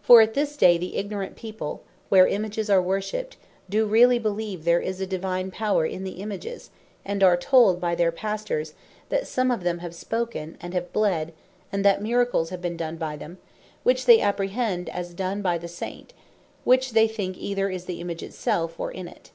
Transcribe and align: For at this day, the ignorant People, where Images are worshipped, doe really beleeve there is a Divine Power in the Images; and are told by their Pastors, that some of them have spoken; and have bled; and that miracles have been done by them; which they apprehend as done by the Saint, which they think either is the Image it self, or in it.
For 0.00 0.22
at 0.22 0.32
this 0.32 0.56
day, 0.56 0.78
the 0.78 0.96
ignorant 0.96 1.36
People, 1.36 1.82
where 2.08 2.26
Images 2.26 2.70
are 2.70 2.80
worshipped, 2.80 3.36
doe 3.68 3.84
really 3.84 4.18
beleeve 4.18 4.64
there 4.64 4.80
is 4.80 5.02
a 5.02 5.06
Divine 5.06 5.50
Power 5.50 5.84
in 5.84 6.02
the 6.02 6.12
Images; 6.12 6.70
and 7.04 7.22
are 7.22 7.36
told 7.36 7.78
by 7.78 7.94
their 7.94 8.10
Pastors, 8.10 8.72
that 9.10 9.26
some 9.26 9.50
of 9.50 9.62
them 9.62 9.80
have 9.80 9.94
spoken; 9.94 10.56
and 10.62 10.72
have 10.72 10.94
bled; 10.94 11.34
and 11.70 11.84
that 11.84 12.00
miracles 12.00 12.48
have 12.48 12.62
been 12.62 12.78
done 12.78 12.96
by 12.96 13.16
them; 13.18 13.36
which 13.82 14.06
they 14.06 14.22
apprehend 14.22 14.88
as 14.88 15.12
done 15.12 15.42
by 15.42 15.58
the 15.58 15.68
Saint, 15.68 16.14
which 16.64 16.92
they 16.92 17.06
think 17.06 17.36
either 17.36 17.68
is 17.68 17.84
the 17.84 18.00
Image 18.00 18.22
it 18.22 18.32
self, 18.32 18.80
or 18.80 18.90
in 18.90 19.06
it. 19.06 19.30